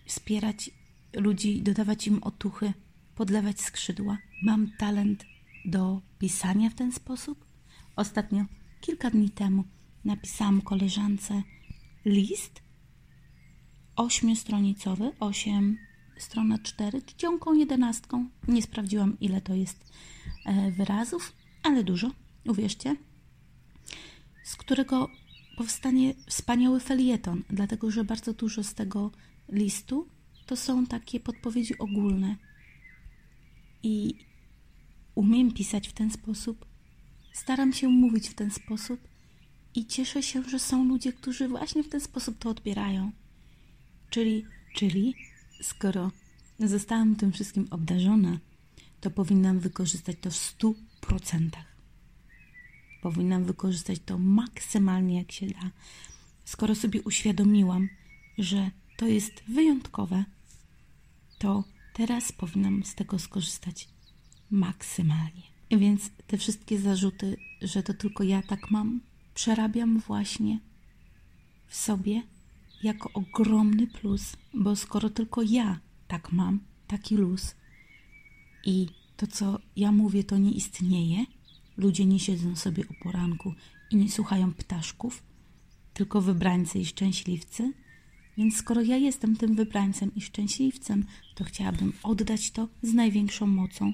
wspierać 0.07 0.71
ludzi, 1.13 1.63
dodawać 1.63 2.07
im 2.07 2.23
otuchy 2.23 2.73
podlewać 3.17 3.61
skrzydła. 3.61 4.19
Mam 4.43 4.71
talent 4.79 5.25
do 5.65 6.01
pisania 6.19 6.71
w 6.71 6.75
ten 6.75 6.93
sposób. 6.93 7.47
Ostatnio, 7.97 8.45
kilka 8.81 9.11
dni 9.11 9.31
temu, 9.31 9.65
napisałam 10.05 10.63
koleżance 10.63 11.43
list 12.05 12.63
ośmiostronicowy, 13.97 15.13
osiem 15.21 15.79
strona 16.19 16.59
cztery, 16.59 17.03
czcionką 17.03 17.55
jedenastką. 17.55 18.29
Nie 18.49 18.63
sprawdziłam, 18.63 19.17
ile 19.21 19.41
to 19.41 19.55
jest 19.55 19.93
e, 20.47 20.71
wyrazów, 20.71 21.33
ale 21.63 21.85
dużo, 21.85 22.11
uwierzcie, 22.49 22.97
z 24.45 24.57
którego 24.57 25.11
powstanie 25.57 26.15
wspaniały 26.27 26.81
felieton, 26.81 27.43
dlatego 27.51 27.91
że 27.91 28.05
bardzo 28.05 28.33
dużo 28.33 28.65
z 28.65 28.75
tego 28.75 29.11
listu 29.49 30.09
to 30.47 30.57
są 30.57 30.87
takie 30.87 31.21
podpowiedzi 31.21 31.79
ogólne, 31.79 32.37
i 33.87 34.15
umiem 35.15 35.53
pisać 35.53 35.89
w 35.89 35.93
ten 35.93 36.11
sposób. 36.11 36.67
Staram 37.33 37.73
się 37.73 37.89
mówić 37.89 38.29
w 38.29 38.35
ten 38.35 38.51
sposób 38.51 39.01
I 39.75 39.87
cieszę 39.87 40.23
się, 40.23 40.43
że 40.43 40.59
są 40.59 40.85
ludzie, 40.85 41.13
którzy 41.13 41.49
właśnie 41.49 41.83
w 41.83 41.89
ten 41.89 42.01
sposób 42.01 42.39
to 42.39 42.51
odbierają. 42.51 43.13
Czyli, 44.11 44.45
czyli 44.75 45.15
skoro 45.63 46.11
zostałam 46.61 47.17
tym 47.17 47.33
wszystkim 47.33 47.67
obdarzona, 47.71 48.39
to 49.01 49.11
powinnam 49.11 49.59
wykorzystać 49.59 50.17
to 50.21 50.31
w 50.31 50.37
stu 50.37 50.77
procentach. 51.01 51.77
Powinnam 53.03 53.45
wykorzystać 53.45 53.99
to 54.07 54.19
maksymalnie 54.19 55.19
jak 55.19 55.33
się 55.33 55.47
da. 55.47 55.71
Skoro 56.45 56.75
sobie 56.75 57.03
uświadomiłam, 57.03 57.89
że 58.39 58.71
to 58.97 59.07
jest 59.07 59.43
wyjątkowe, 59.49 60.25
to 61.39 61.76
teraz 61.97 62.33
powinnam 62.33 62.85
z 62.85 62.95
tego 62.95 63.19
skorzystać 63.19 63.89
maksymalnie. 64.51 65.43
Więc 65.71 66.11
te 66.27 66.39
wszystkie 66.39 66.79
zarzuty, 66.79 67.37
że 67.63 67.83
to 67.83 67.95
tylko 67.95 68.25
ja 68.25 68.43
tak 68.43 68.71
mam, 68.71 69.01
przerabiam 69.35 69.99
właśnie 69.99 70.61
w 71.67 71.77
sobie 71.77 72.23
jako 72.83 73.11
ogromny 73.13 73.87
plus, 73.87 74.37
bo 74.55 74.77
skoro 74.77 75.11
tylko 75.11 75.43
ja 75.43 75.81
tak 76.09 76.33
mam, 76.33 76.61
taki 76.87 77.17
luz 77.17 77.55
i 78.65 78.87
to, 79.17 79.27
co 79.27 79.59
ja 79.77 79.93
mówię, 79.93 80.25
to 80.25 80.39
nie 80.39 80.53
istnieje, 80.53 81.25
ludzie 81.77 82.07
nie 82.07 82.21
siedzą 82.21 82.57
sobie 82.57 82.85
o 82.89 83.05
poranku 83.05 83.55
i 83.91 83.97
nie 83.97 84.11
słuchają 84.11 84.55
ptaszków, 84.55 85.23
tylko 85.95 86.21
wybrańcy 86.21 86.79
i 86.79 86.87
szczęśliwcy, 86.87 87.73
więc 88.39 88.57
skoro 88.57 88.83
ja 88.83 88.97
jestem 88.97 89.37
tym 89.37 89.55
wybrańcem 89.55 90.15
i 90.15 90.21
szczęśliwcem, 90.21 91.05
to 91.35 91.45
chciałabym 91.45 91.93
oddać 92.03 92.51
to 92.51 92.69
z 92.83 92.95
największą 92.95 93.47
mocą 93.47 93.93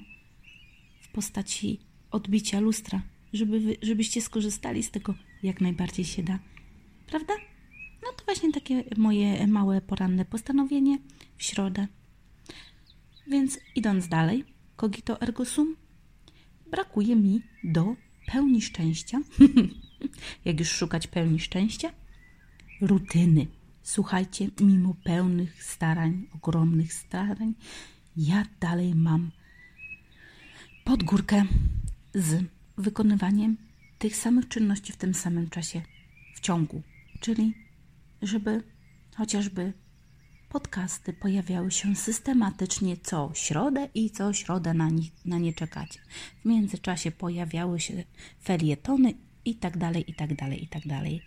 w 1.01 1.11
postaci 1.11 1.79
odbicia 2.11 2.59
lustra, 2.59 3.01
żeby 3.33 3.59
wy, 3.59 3.75
żebyście 3.81 4.21
skorzystali 4.21 4.83
z 4.83 4.91
tego 4.91 5.15
jak 5.43 5.61
najbardziej 5.61 6.05
się 6.05 6.23
da. 6.23 6.39
Prawda? 7.07 7.33
No 8.03 8.09
to 8.17 8.25
właśnie 8.25 8.51
takie 8.51 8.83
moje 8.97 9.47
małe 9.47 9.81
poranne 9.81 10.25
postanowienie 10.25 10.97
w 11.37 11.43
środę. 11.43 11.87
Więc 13.27 13.59
idąc 13.75 14.07
dalej, 14.07 14.43
cogito 14.77 15.21
ergo 15.21 15.45
sum, 15.45 15.75
brakuje 16.71 17.15
mi 17.15 17.41
do 17.63 17.95
pełni 18.25 18.61
szczęścia. 18.61 19.19
jak 20.45 20.59
już 20.59 20.69
szukać 20.69 21.07
pełni 21.07 21.39
szczęścia? 21.39 21.91
Rutyny. 22.81 23.47
Słuchajcie, 23.83 24.49
mimo 24.59 24.95
pełnych 25.03 25.63
starań, 25.63 26.27
ogromnych 26.35 26.93
starań, 26.93 27.53
ja 28.17 28.45
dalej 28.59 28.95
mam 28.95 29.31
podgórkę 30.83 31.45
z 32.15 32.43
wykonywaniem 32.77 33.57
tych 33.99 34.15
samych 34.15 34.47
czynności 34.47 34.93
w 34.93 34.97
tym 34.97 35.13
samym 35.13 35.49
czasie 35.49 35.81
w 36.35 36.39
ciągu. 36.39 36.81
Czyli, 37.19 37.53
żeby 38.21 38.63
chociażby 39.15 39.73
podcasty 40.49 41.13
pojawiały 41.13 41.71
się 41.71 41.95
systematycznie 41.95 42.97
co 42.97 43.31
środę 43.33 43.89
i 43.93 44.09
co 44.09 44.33
środę 44.33 44.73
na, 44.73 44.89
na 45.25 45.37
nie 45.37 45.53
czekać. 45.53 45.99
W 46.41 46.45
międzyczasie 46.45 47.11
pojawiały 47.11 47.79
się 47.79 48.03
felietony 48.43 49.13
i 49.45 49.55
tak 49.55 49.77
dalej, 49.77 50.11
i 50.11 50.13
tak 50.13 50.35
dalej, 50.35 50.63
i 50.63 50.67
tak 50.67 50.87
dalej. 50.87 51.21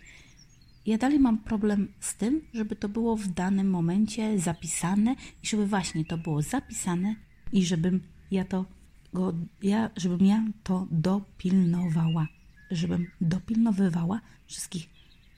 Ja 0.87 0.97
dalej 0.97 1.19
mam 1.19 1.37
problem 1.37 1.87
z 1.99 2.15
tym, 2.15 2.41
żeby 2.53 2.75
to 2.75 2.89
było 2.89 3.15
w 3.17 3.27
danym 3.27 3.69
momencie 3.69 4.39
zapisane 4.39 5.15
i 5.43 5.47
żeby 5.47 5.67
właśnie 5.67 6.05
to 6.05 6.17
było 6.17 6.41
zapisane 6.41 7.15
i 7.51 7.65
żebym 7.65 8.01
ja 8.31 8.45
to 8.45 8.65
go, 9.13 9.33
ja, 9.61 9.89
żebym 9.95 10.25
ja 10.25 10.45
to 10.63 10.87
dopilnowała, 10.91 12.27
żebym 12.71 13.07
dopilnowywała 13.21 14.21
wszystkich 14.45 14.89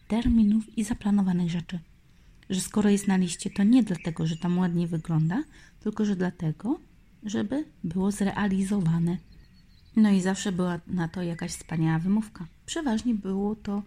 terminów 0.07 0.77
i 0.77 0.83
zaplanowanych 0.83 1.49
rzeczy. 1.49 1.79
Że 2.49 2.61
skoro 2.61 2.89
jest 2.89 3.07
na 3.07 3.17
liście, 3.17 3.49
to 3.49 3.63
nie 3.63 3.83
dlatego, 3.83 4.27
że 4.27 4.37
tam 4.37 4.57
ładnie 4.57 4.87
wygląda, 4.87 5.43
tylko 5.79 6.05
że 6.05 6.15
dlatego, 6.15 6.79
żeby 7.23 7.65
było 7.83 8.11
zrealizowane. 8.11 9.17
No 9.95 10.09
i 10.09 10.21
zawsze 10.21 10.51
była 10.51 10.79
na 10.87 11.07
to 11.07 11.23
jakaś 11.23 11.51
wspaniała 11.51 11.99
wymówka. 11.99 12.47
Przeważnie 12.65 13.15
było 13.15 13.55
to 13.55 13.83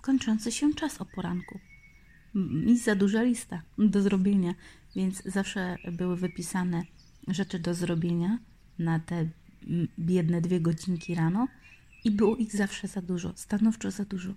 kończący 0.00 0.52
się 0.52 0.74
czas 0.74 1.00
o 1.00 1.04
poranku. 1.04 1.58
I 2.66 2.78
za 2.78 2.94
duża 2.94 3.22
lista 3.22 3.62
do 3.78 4.02
zrobienia, 4.02 4.54
więc 4.96 5.22
zawsze 5.24 5.76
były 5.92 6.16
wypisane 6.16 6.82
rzeczy 7.28 7.58
do 7.58 7.74
zrobienia 7.74 8.38
na 8.78 8.98
te 8.98 9.28
biedne 9.98 10.40
dwie 10.40 10.60
godzinki 10.60 11.14
rano 11.14 11.48
i 12.04 12.10
było 12.10 12.36
ich 12.36 12.56
zawsze 12.56 12.88
za 12.88 13.02
dużo, 13.02 13.32
stanowczo 13.36 13.90
za 13.90 14.04
dużo. 14.04 14.34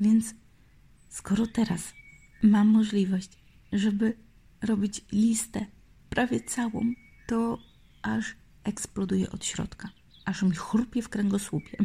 Więc 0.00 0.34
skoro 1.08 1.46
teraz 1.46 1.92
mam 2.42 2.68
możliwość, 2.68 3.30
żeby 3.72 4.16
robić 4.62 5.04
listę 5.12 5.66
prawie 6.10 6.40
całą, 6.40 6.92
to 7.26 7.58
aż 8.02 8.36
eksploduje 8.64 9.30
od 9.30 9.44
środka, 9.44 9.88
aż 10.24 10.42
mi 10.42 10.54
chrupie 10.54 11.02
w 11.02 11.08
kręgosłupie. 11.08 11.76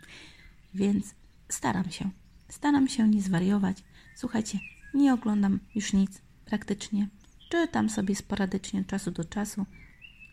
Więc 0.74 1.14
staram 1.48 1.90
się, 1.90 2.10
staram 2.48 2.88
się 2.88 3.08
nie 3.08 3.22
zwariować. 3.22 3.76
Słuchajcie, 4.16 4.58
nie 4.94 5.14
oglądam 5.14 5.60
już 5.74 5.92
nic 5.92 6.22
praktycznie. 6.44 7.08
Czytam 7.50 7.90
sobie 7.90 8.16
sporadycznie 8.16 8.80
od 8.80 8.86
czasu 8.86 9.10
do 9.10 9.24
czasu. 9.24 9.66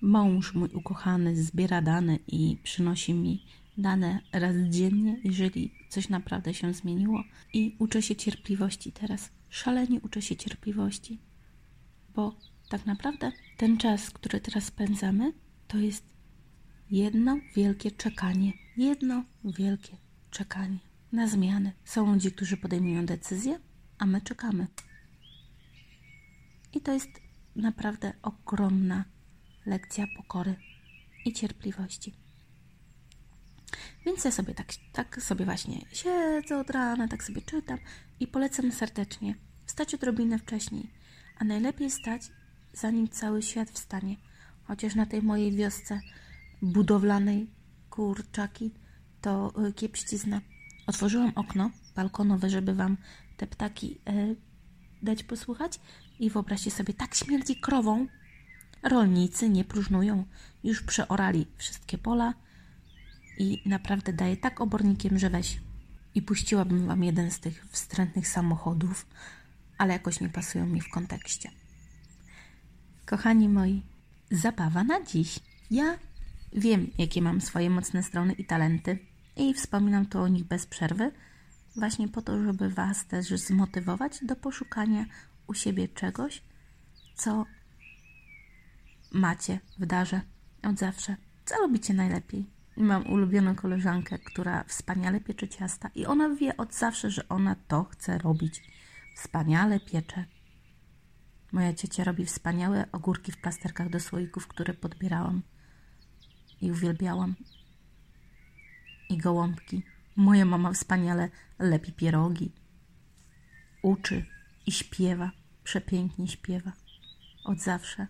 Mąż 0.02 0.54
mój 0.54 0.70
ukochany 0.70 1.44
zbiera 1.44 1.82
dane 1.82 2.20
i 2.28 2.58
przynosi 2.64 3.14
mi 3.14 3.46
dane 3.78 4.20
raz 4.34 4.56
dziennie, 4.56 5.20
jeżeli 5.24 5.74
coś 5.90 6.10
naprawdę 6.10 6.54
się 6.54 6.74
zmieniło. 6.74 7.24
I 7.54 7.76
uczę 7.80 8.02
się 8.02 8.16
cierpliwości 8.16 8.92
teraz. 8.92 9.30
Szalenie 9.50 10.02
uczę 10.02 10.22
się 10.22 10.36
cierpliwości, 10.36 11.20
bo 12.16 12.36
tak 12.70 12.86
naprawdę 12.86 13.32
ten 13.58 13.78
czas, 13.78 14.10
który 14.10 14.40
teraz 14.40 14.64
spędzamy, 14.64 15.34
to 15.68 15.78
jest 15.78 16.06
jedno 16.92 17.38
wielkie 17.56 17.92
czekanie. 17.92 18.54
Jedno 18.78 19.24
wielkie 19.44 19.98
czekanie 20.32 20.93
na 21.14 21.28
zmiany. 21.28 21.72
Są 21.86 22.14
ludzie, 22.14 22.32
którzy 22.32 22.58
podejmują 22.58 23.06
decyzje, 23.06 23.60
a 23.98 24.06
my 24.06 24.22
czekamy. 24.22 24.68
I 26.74 26.82
to 26.82 26.94
jest 26.94 27.10
naprawdę 27.56 28.14
ogromna 28.22 29.06
lekcja 29.66 30.06
pokory 30.18 30.56
i 31.26 31.34
cierpliwości. 31.34 32.14
Więc 34.06 34.26
ja 34.26 34.32
sobie 34.32 34.54
tak, 34.54 34.68
tak 34.94 35.22
sobie 35.22 35.46
właśnie 35.46 35.86
siedzę 35.92 36.60
od 36.60 36.70
rana, 36.70 37.08
tak 37.08 37.24
sobie 37.24 37.42
czytam 37.42 37.80
i 38.20 38.28
polecam 38.28 38.72
serdecznie 38.72 39.36
wstać 39.66 39.96
odrobinę 39.96 40.40
wcześniej, 40.40 40.90
a 41.38 41.44
najlepiej 41.44 41.92
stać 41.92 42.22
zanim 42.74 43.10
cały 43.10 43.42
świat 43.42 43.70
wstanie. 43.70 44.16
Chociaż 44.64 44.96
na 44.96 45.06
tej 45.06 45.22
mojej 45.22 45.52
wiosce 45.52 46.02
budowlanej 46.62 47.48
kurczaki 47.90 48.72
to 49.22 49.54
y, 49.68 49.74
kiepścizna. 49.74 50.42
Otworzyłam 50.88 51.32
okno 51.36 51.72
balkonowe, 51.96 52.50
żeby 52.50 52.74
Wam 52.74 52.98
te 53.38 53.48
ptaki 53.48 53.98
e, 54.08 54.36
dać 55.02 55.24
posłuchać 55.24 55.80
i 56.20 56.30
wyobraźcie 56.30 56.72
sobie, 56.72 56.94
tak 56.94 57.16
śmierdzi 57.16 57.56
krową. 57.56 58.08
Rolnicy 58.84 59.50
nie 59.50 59.64
próżnują, 59.64 60.26
już 60.64 60.84
przeorali 60.84 61.48
wszystkie 61.58 61.98
pola 61.98 62.34
i 63.38 63.62
naprawdę 63.66 64.14
daje 64.14 64.38
tak 64.38 64.62
obornikiem, 64.62 65.20
że 65.20 65.30
weź. 65.30 65.62
I 66.16 66.22
puściłabym 66.22 66.88
Wam 66.88 67.04
jeden 67.04 67.32
z 67.32 67.40
tych 67.40 67.66
wstrętnych 67.72 68.28
samochodów, 68.28 69.08
ale 69.78 69.94
jakoś 69.94 70.20
nie 70.20 70.30
pasują 70.30 70.66
mi 70.66 70.82
w 70.82 70.90
kontekście. 70.90 71.52
Kochani 73.06 73.50
moi, 73.50 73.84
zabawa 74.32 74.84
na 74.84 75.04
dziś. 75.04 75.40
Ja 75.72 75.98
wiem, 76.54 76.92
jakie 76.98 77.22
mam 77.22 77.42
swoje 77.42 77.70
mocne 77.70 78.04
strony 78.04 78.34
i 78.34 78.46
talenty 78.46 79.13
i 79.36 79.54
wspominam 79.54 80.06
tu 80.06 80.20
o 80.20 80.28
nich 80.28 80.44
bez 80.44 80.66
przerwy, 80.66 81.12
właśnie 81.76 82.08
po 82.08 82.22
to, 82.22 82.44
żeby 82.44 82.70
Was 82.70 83.06
też 83.06 83.28
zmotywować 83.28 84.20
do 84.26 84.36
poszukania 84.36 85.06
u 85.48 85.54
siebie 85.54 85.88
czegoś, 85.88 86.44
co 87.16 87.46
macie 89.12 89.60
w 89.80 89.86
darze 89.86 90.22
od 90.64 90.78
zawsze, 90.78 91.16
co 91.46 91.62
lubicie 91.62 91.94
najlepiej. 91.94 92.50
Mam 92.78 93.08
ulubioną 93.08 93.56
koleżankę, 93.56 94.20
która 94.20 94.64
wspaniale 94.64 95.22
piecze 95.22 95.48
ciasta 95.48 95.90
i 95.96 96.06
ona 96.06 96.30
wie 96.30 96.58
od 96.58 96.74
zawsze, 96.74 97.12
że 97.12 97.30
ona 97.30 97.56
to 97.68 97.84
chce 97.84 98.18
robić. 98.18 98.64
Wspaniale 99.16 99.80
piecze. 99.80 100.26
Moja 101.52 101.74
ciocia 101.74 102.04
robi 102.04 102.26
wspaniałe 102.26 102.92
ogórki 102.92 103.32
w 103.32 103.38
plasterkach 103.38 103.90
do 103.90 104.00
słoików, 104.00 104.48
które 104.48 104.74
podbierałam 104.74 105.42
i 106.62 106.72
uwielbiałam 106.72 107.36
i 109.14 109.18
gołąbki. 109.18 109.84
Moja 110.16 110.46
mama 110.46 110.74
wspaniale 110.74 111.30
lepi 111.60 111.92
pierogi. 111.92 112.52
Uczy 113.82 114.26
i 114.66 114.72
śpiewa, 114.72 115.32
przepięknie 115.64 116.28
śpiewa. 116.28 116.72
Od 117.44 117.60
zawsze. 117.60 118.08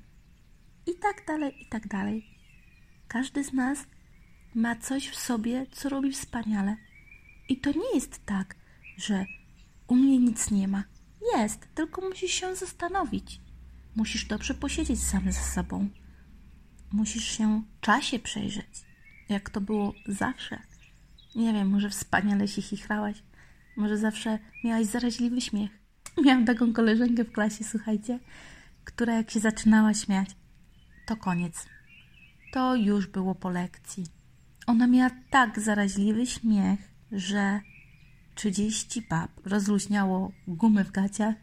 I 0.87 0.95
tak 0.95 1.25
dalej, 1.27 1.61
i 1.61 1.65
tak 1.65 1.87
dalej. 1.87 2.25
Każdy 3.07 3.43
z 3.43 3.53
nas 3.53 3.85
ma 4.55 4.75
coś 4.75 5.09
w 5.09 5.15
sobie, 5.15 5.65
co 5.71 5.89
robi 5.89 6.11
wspaniale. 6.11 6.77
I 7.49 7.57
to 7.57 7.71
nie 7.71 7.95
jest 7.95 8.25
tak, 8.25 8.55
że 8.97 9.25
u 9.87 9.95
mnie 9.95 10.17
nic 10.17 10.51
nie 10.51 10.67
ma. 10.67 10.83
Jest, 11.35 11.67
tylko 11.75 12.01
musisz 12.01 12.31
się 12.31 12.55
zastanowić. 12.55 13.41
Musisz 13.95 14.25
dobrze 14.25 14.53
posiedzieć 14.53 15.03
sam 15.03 15.31
ze 15.31 15.39
sobą. 15.39 15.89
Musisz 16.91 17.23
się 17.37 17.63
czasie 17.81 18.19
przejrzeć, 18.19 18.85
jak 19.29 19.49
to 19.49 19.61
było 19.61 19.93
zawsze. 20.07 20.72
Nie 21.35 21.53
wiem, 21.53 21.69
może 21.69 21.89
wspaniale 21.89 22.47
się 22.47 22.61
chichrałaś, 22.61 23.23
może 23.77 23.97
zawsze 23.97 24.39
miałaś 24.63 24.85
zaraźliwy 24.85 25.41
śmiech. 25.41 25.71
Miałam 26.25 26.45
taką 26.45 26.73
koleżankę 26.73 27.23
w 27.23 27.31
klasie, 27.31 27.63
słuchajcie, 27.63 28.19
która 28.83 29.13
jak 29.13 29.31
się 29.31 29.39
zaczynała 29.39 29.93
śmiać, 29.93 30.29
to 31.05 31.15
koniec. 31.15 31.65
To 32.53 32.75
już 32.75 33.07
było 33.07 33.35
po 33.35 33.49
lekcji. 33.49 34.05
Ona 34.67 34.87
miała 34.87 35.09
tak 35.29 35.59
zaraźliwy 35.59 36.25
śmiech, 36.25 36.79
że 37.11 37.61
30 38.35 39.01
pap 39.01 39.31
rozluźniało 39.45 40.31
gumy 40.47 40.83
w 40.83 40.91
gaciach 40.91 41.35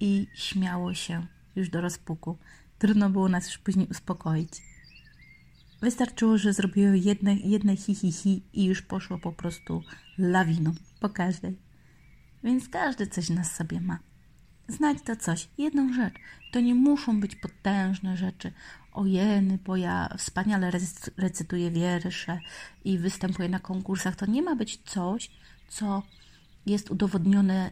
i 0.00 0.26
śmiało 0.34 0.94
się 0.94 1.26
już 1.56 1.68
do 1.68 1.80
rozpuku. 1.80 2.38
Trudno 2.78 3.10
było 3.10 3.28
nas 3.28 3.46
już 3.46 3.58
później 3.58 3.86
uspokoić. 3.90 4.73
Wystarczyło, 5.84 6.38
że 6.38 6.52
zrobiły 6.52 6.98
jedne, 6.98 7.34
jedne 7.34 7.76
hi, 7.76 7.94
hi, 7.94 8.12
hi 8.12 8.42
i 8.52 8.64
już 8.64 8.82
poszło 8.82 9.18
po 9.18 9.32
prostu 9.32 9.82
lawiną 10.18 10.74
po 11.00 11.08
każdej. 11.08 11.58
Więc 12.44 12.68
każdy 12.68 13.06
coś 13.06 13.30
nas 13.30 13.54
sobie 13.54 13.80
ma. 13.80 13.98
Znać 14.68 14.98
to 15.04 15.16
coś, 15.16 15.48
jedną 15.58 15.92
rzecz. 15.92 16.14
To 16.52 16.60
nie 16.60 16.74
muszą 16.74 17.20
być 17.20 17.36
potężne 17.36 18.16
rzeczy. 18.16 18.52
Ojeny, 18.92 19.58
bo 19.64 19.76
ja 19.76 20.08
wspaniale 20.18 20.70
recytuję 21.16 21.70
wiersze 21.70 22.38
i 22.84 22.98
występuję 22.98 23.48
na 23.48 23.58
konkursach. 23.58 24.16
To 24.16 24.26
nie 24.26 24.42
ma 24.42 24.56
być 24.56 24.76
coś, 24.84 25.30
co 25.68 26.02
jest 26.66 26.90
udowodnione 26.90 27.70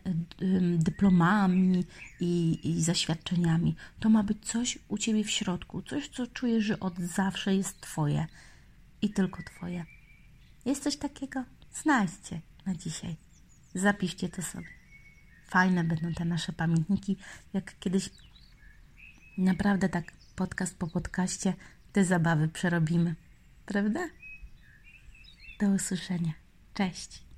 dyplomami 0.78 1.84
i, 2.20 2.60
i, 2.64 2.82
zaświadczeniami. 2.82 3.76
To 4.00 4.08
ma 4.08 4.22
być 4.22 4.46
coś 4.46 4.78
u 4.88 4.98
ciebie 4.98 5.24
w 5.24 5.30
środku, 5.30 5.82
coś, 5.82 6.08
co 6.08 6.26
czujesz, 6.26 6.64
że 6.64 6.80
od 6.80 6.98
zawsze 6.98 7.54
jest 7.54 7.80
twoje 7.80 8.26
i 9.02 9.10
tylko 9.10 9.42
twoje. 9.42 9.84
Jest 10.64 10.82
coś 10.82 10.96
takiego? 10.96 11.44
Znajdźcie 11.72 12.40
na 12.66 12.74
dzisiaj. 12.74 13.16
Zapiszcie 13.74 14.28
to 14.28 14.42
sobie. 14.42 14.68
Fajne 15.48 15.84
będą 15.84 16.12
te 16.12 16.24
nasze 16.24 16.52
pamiętniki, 16.52 17.16
jak 17.52 17.78
kiedyś 17.78 18.10
naprawdę 19.38 19.88
tak 19.88 20.12
podcast 20.36 20.78
po 20.78 20.86
podcaście 20.86 21.54
te 21.92 22.04
zabawy 22.04 22.48
przerobimy. 22.48 23.14
Prawda? 23.66 24.08
Do 25.60 25.66
usłyszenia. 25.68 26.32
Cześć. 26.74 27.31